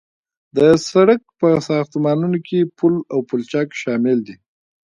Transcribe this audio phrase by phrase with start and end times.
[0.57, 4.35] د سرک په ساختمانونو کې پل او پلچک شامل دي